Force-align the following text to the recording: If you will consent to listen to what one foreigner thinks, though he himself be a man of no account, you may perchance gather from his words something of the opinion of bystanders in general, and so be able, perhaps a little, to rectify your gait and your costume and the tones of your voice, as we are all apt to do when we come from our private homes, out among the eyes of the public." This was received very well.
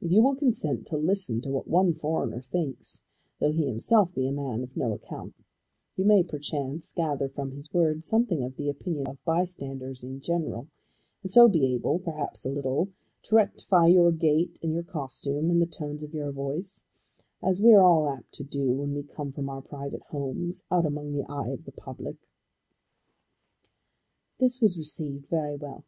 If 0.00 0.12
you 0.12 0.22
will 0.22 0.36
consent 0.36 0.86
to 0.86 0.96
listen 0.96 1.40
to 1.40 1.50
what 1.50 1.66
one 1.66 1.92
foreigner 1.92 2.40
thinks, 2.40 3.02
though 3.40 3.50
he 3.50 3.66
himself 3.66 4.14
be 4.14 4.28
a 4.28 4.32
man 4.32 4.62
of 4.62 4.76
no 4.76 4.92
account, 4.92 5.34
you 5.96 6.04
may 6.04 6.22
perchance 6.22 6.92
gather 6.92 7.28
from 7.28 7.50
his 7.50 7.72
words 7.74 8.06
something 8.06 8.44
of 8.44 8.54
the 8.54 8.68
opinion 8.68 9.08
of 9.08 9.24
bystanders 9.24 10.04
in 10.04 10.20
general, 10.20 10.68
and 11.24 11.32
so 11.32 11.48
be 11.48 11.74
able, 11.74 11.98
perhaps 11.98 12.44
a 12.46 12.50
little, 12.50 12.90
to 13.24 13.34
rectify 13.34 13.88
your 13.88 14.12
gait 14.12 14.56
and 14.62 14.72
your 14.72 14.84
costume 14.84 15.50
and 15.50 15.60
the 15.60 15.66
tones 15.66 16.04
of 16.04 16.14
your 16.14 16.30
voice, 16.30 16.84
as 17.42 17.60
we 17.60 17.72
are 17.74 17.82
all 17.82 18.08
apt 18.08 18.30
to 18.34 18.44
do 18.44 18.70
when 18.72 18.94
we 18.94 19.02
come 19.02 19.32
from 19.32 19.48
our 19.48 19.62
private 19.62 20.02
homes, 20.12 20.62
out 20.70 20.86
among 20.86 21.12
the 21.12 21.26
eyes 21.28 21.50
of 21.54 21.64
the 21.64 21.72
public." 21.72 22.28
This 24.38 24.60
was 24.60 24.78
received 24.78 25.26
very 25.26 25.56
well. 25.56 25.82